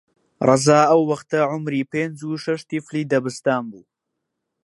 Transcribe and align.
ڕەزا 0.47 0.79
ئەو 0.89 1.01
وەختە 1.09 1.39
عومری 1.51 1.87
پێنج 1.91 2.17
و 2.23 2.41
شەش 2.43 2.61
تیفلی 2.69 3.09
دەبستان 3.11 3.63
بوو 3.71 3.85